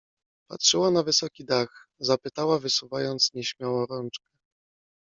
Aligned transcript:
Patrzyła 0.49 0.91
na 0.91 1.03
wysoki 1.03 1.45
dach, 1.45 1.87
zapytała 1.99 2.59
wysuwając 2.59 3.33
nieśmiało 3.33 3.85
rączkę. 3.85 4.25